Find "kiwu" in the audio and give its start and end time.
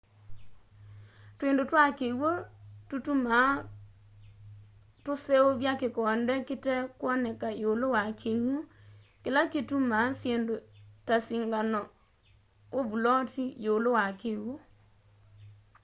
1.99-2.29, 8.21-8.55, 14.21-14.53